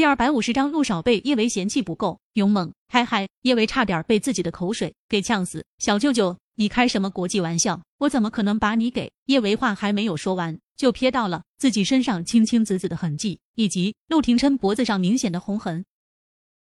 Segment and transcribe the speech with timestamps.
[0.00, 3.28] 第二百五十章陆少被叶维嫌弃不够勇猛，嗨嗨！
[3.42, 5.62] 叶维差点被自己的口水给呛死。
[5.76, 7.82] 小舅舅，你开什么国际玩笑？
[7.98, 9.12] 我怎么可能把你给……
[9.26, 15.84] 叶维话还没有说完，就瞥到了自己身上青青紫紫的痕迹，以及陆廷琛脖子上明显的红痕。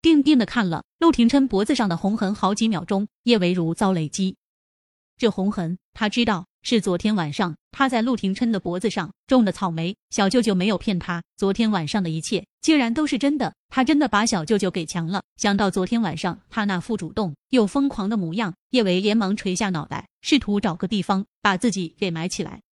[0.00, 4.36] 定定的看了陆廷琛脖子上的红痕好几秒钟，叶维如遭雷击。
[5.18, 6.46] 这红痕，他知道。
[6.66, 15.22] 是昨天晚上他在陆廷琛的脖子上种的草莓，小舅舅没有骗他，昨天晚上的一切竟然都是真的，他真的把小舅舅给强了。
[15.36, 22.62] 想到昨天晚上他那副主动又疯狂的模样，叶维连忙垂下脑袋，试图找个地方把自己给埋起来。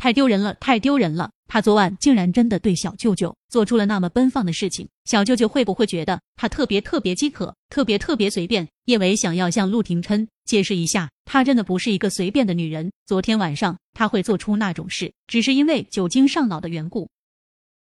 [0.00, 1.30] 太丢人了，太丢人了！
[1.46, 8.66] 他昨晚竟然真的对小舅舅做出了那么奔放的事情，小舅舅会不会觉得他特别特别饥渴，特别特别随便？
[8.86, 12.90] 叶维想要向陆廷琛解释一下，他真的不是一个随便的女人。
[13.04, 17.10] 昨天晚上他会做出那种事，只是因为酒精上脑的缘故。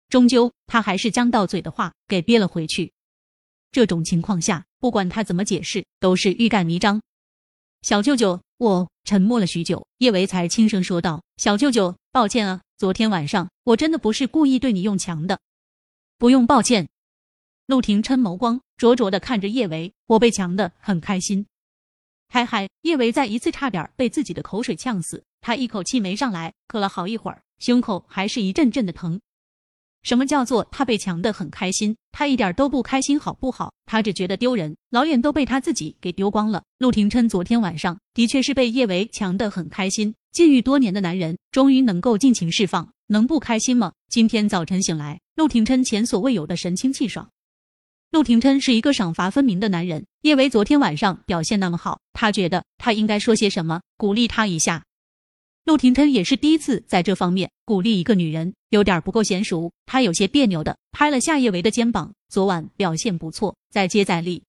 [0.10, 2.92] 终究，他还是将到嘴的话给憋了回去。
[3.72, 7.02] 这种情况下，不管他怎么解释，都是欲盖弥彰。
[7.82, 15.40] 小舅舅，我沉默了许久，叶维才轻声说道：“小舅舅，抱歉啊，昨天晚上我真的不是故意对你用强的，
[16.18, 16.90] 不用抱歉。”
[17.68, 21.46] 陆廷琛眸光灼灼的看着叶维，我被强的很开心。
[22.28, 29.22] 嗨嗨，叶维再一次差点被自己的口水呛死，他一口气没上来，咳了好一会儿，胸口还是一阵阵的疼。
[30.02, 31.96] 什么叫做他被强的很开心？
[32.12, 33.72] 他一点都不开心，好不好？
[33.86, 36.64] 他只觉得丢人，老脸都被他自己给丢光了。
[36.80, 43.94] 陆廷琛昨天晚上的确是被叶维强的很开心，禁欲多年的男人终于能够尽情释放，能不开心吗？
[44.10, 47.30] 今天早晨醒来，陆廷琛前所未有的神清气爽。
[48.12, 54.84] 陆廷琛是一个赏罚分明的男人，叶维昨天晚上表现那么好，他觉得他应该说些什么，鼓励他一下。
[55.66, 59.72] 陆廷琛也是第一次在这方面鼓励一个女人，有点不够娴熟。
[59.88, 64.44] 他有些别扭的拍了下叶维的肩膀，昨晚表现不错，再接再厉。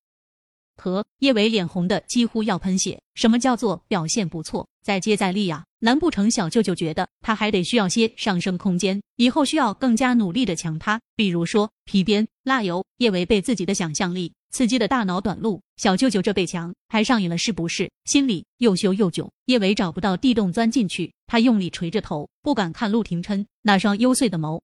[0.80, 2.98] 和叶伟脸红的几乎要喷血。
[3.14, 5.64] 什么叫做表现不错，再接再厉呀？
[5.80, 11.00] 难不成小舅舅觉得他还得需要些上升空间，以后需要更加努力的强他？
[11.14, 12.84] 比如说皮鞭、蜡油？
[12.96, 14.32] 叶伟被自己的想象力。
[14.50, 17.88] 刺激的大脑短路，小舅舅这被强还上瘾了是不是？
[18.04, 19.28] 心里又羞又窘。
[19.44, 24.60] 叶伟找不到地洞钻进去，他用力垂着头，不敢看陆廷琛那双幽邃的眸。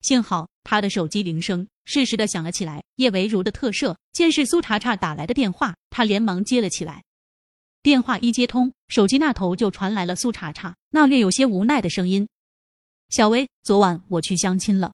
[0.00, 7.02] 幸好他的手机铃声适时的响了起来，叶维如的特赦，见是苏茶茶打来的电话，他连忙接了起来。
[7.82, 12.28] 电话一接通，手机那头就传来了苏茶茶那略有些无奈的声音
[13.08, 14.92] ：“小薇，昨晚我去相亲了。”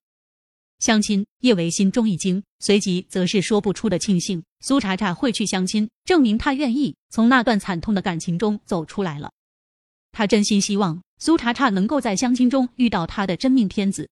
[0.79, 4.45] 相亲，叶维心中一惊，随即则是说不出的庆幸。
[4.61, 9.33] 苏茶茶会去相亲，证明他愿意从那段惨痛的感情中走出来了。
[10.13, 14.09] 他真心希望苏茶茶能够在相亲中遇到他的真命天子。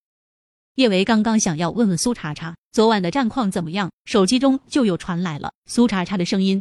[0.76, 6.60] 叶维刚刚想要问问苏茶茶昨晚的战况怎么样，手机中就又传来了苏茶茶的声音。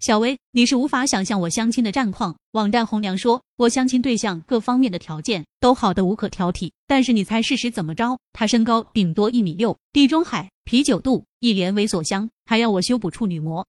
[0.00, 2.36] 小薇，你是无法想象我相亲的战况。
[2.52, 8.18] 网站红娘说，我相亲对象各方面的条件都好的无可挑剔，但是你猜事实怎么着？
[8.32, 13.64] 他身高顶多一米六，地中海，啤酒肚，一脸猥琐香，还要我修补处女膜。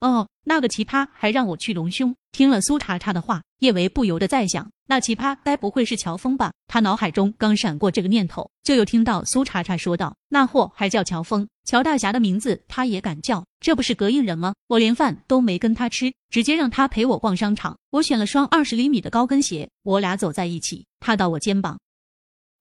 [0.00, 2.14] 哦，那个奇葩还让我去隆胸。
[2.32, 6.52] 听了苏茶茶的话，叶维不由得在想，那奇葩该不会是乔峰吧？
[6.66, 14.52] 他脑海中刚闪过这个念头，就又听到苏茶茶说道：“那货还叫乔峰，乔大侠的名字他也敢叫，这不是膈应人吗？
[14.66, 17.78] 我连饭都没跟他吃，直接让他陪我逛商场。
[17.90, 21.78] 我选了双二十厘米的高跟鞋，我俩走在一起，踏到我肩膀。”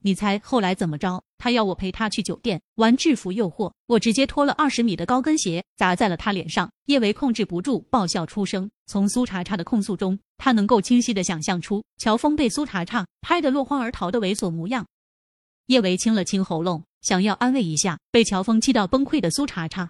[0.05, 1.23] 你猜后来怎么着？
[1.37, 6.69] 他要我陪他去酒店玩制服诱惑，我直接脱了二十米的高跟鞋砸在了他脸上。
[6.87, 8.69] 叶维控制不住爆笑出声。
[8.85, 14.85] 从苏茶茶的控诉中，他能够清晰的想象出乔峰被苏茶茶拍得落荒而逃的猥琐模样。
[15.67, 19.89] 叶维清了清喉咙，想要安慰一下被乔峰气到崩溃的苏茶茶。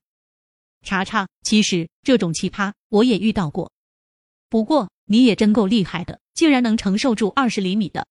[0.84, 3.72] 茶茶，其实这种奇葩我也遇到过，
[4.48, 8.06] 不过你也真够厉害的，竟然能承受住二十厘米的。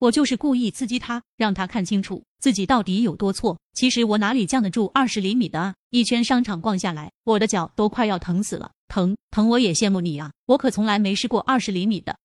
[0.00, 3.58] 我就是故意刺激他，让他看清楚自己到底有多错。
[3.72, 5.74] 其实我哪里降得住二十厘米的啊？
[5.90, 9.48] 一圈商场逛下来，我的脚都快要疼死了，疼疼！
[9.48, 12.16] 我也羡慕你啊，我可从来没试过二十厘米的。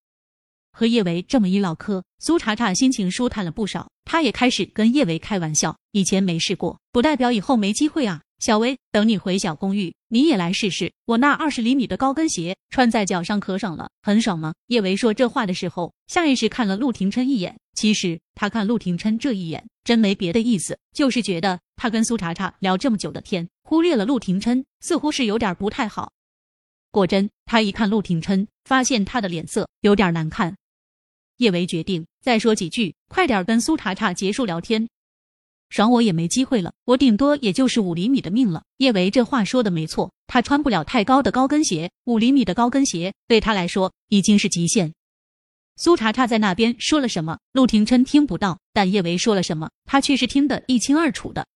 [0.71, 3.89] 和叶维这么一唠嗑，苏茶茶心情舒坦了不少。
[4.05, 8.21] 他也开始跟叶维开玩笑，以前没试过，不代表以后没机会啊。
[8.39, 14.53] 小薇，等你回小公寓，你也来试试我那二十厘米的高跟鞋，穿在脚上可爽了，很爽吗？
[14.67, 17.57] 叶维说这话的时候，下意识看了陆廷琛一眼。
[17.73, 26.13] 其实他看陆廷琛这一眼，真没别的意思，就是觉得他跟苏茶茶聊这么久的天，忽略了陆廷琛，似乎是有点不太好。
[26.91, 30.55] 果真，他一看陆廷琛，发现他的脸色有点难看。
[31.37, 34.87] 叶维决定再说几句，快点跟苏茶茶结束聊天。
[35.73, 38.61] 爽我也没机会了，我顶多也就是五厘米的命了。
[38.77, 44.93] 叶维这话说的没错，他穿不了太高的高跟鞋，五厘米的高跟鞋对他来说已经是极限。
[45.75, 51.47] 苏茶茶在那边说了什么，陆廷琛听不到，但叶维说了什么，他却是听得一清二楚的。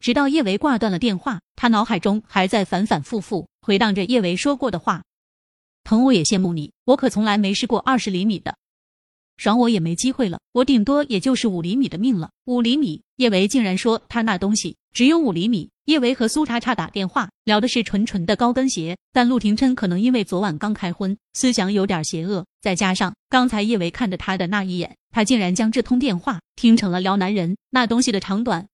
[0.00, 5.04] 直到叶维挂断了电话，他脑海中还在反反复复回荡着叶维说过的话
[5.84, 8.56] ：“疼我也羡慕你，我可从来没试过二十厘米的。”
[9.36, 12.30] 爽我也没机会了，我顶多也就是五厘米的命了。
[12.44, 15.70] 五厘米，叶维竟然说他那东西只有五厘米。
[15.84, 28.66] 叶维和苏茶茶打电话聊的是纯纯的高跟鞋，但陆廷琛可能因为昨晚刚开荤，思想有点邪恶，再加上刚才叶维看着他的那一眼，他竟然将这通电话听成了撩男人那东西的长短。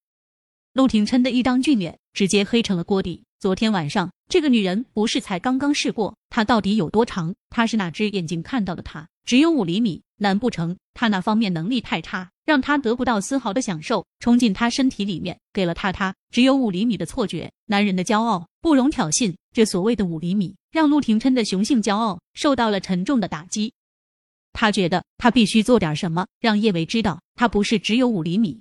[0.72, 3.24] 陆廷琛的一张俊脸直接黑成了锅底。
[3.38, 7.34] 昨天晚上，这个女人不是才刚刚试过，她到底有多长？
[7.50, 8.82] 她是哪只眼睛看到的？
[8.82, 10.00] 她只有五厘米？
[10.22, 17.50] 难不成他那方面能力太差，让他得不到丝毫的享受，冲进他身体里面，给了他他只有五厘米的错觉？
[17.66, 23.74] 男人的骄傲不容挑衅，这所谓的五厘米，让陆廷琛的雄性骄傲受到了沉重的打击。
[24.52, 28.60] 他觉得他必须做点什么，让叶伟知道他不是只有五厘米，